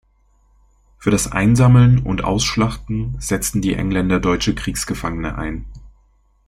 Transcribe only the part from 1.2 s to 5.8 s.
Einsammeln und Ausschlachten setzten die Engländer deutsche Kriegsgefangene ein.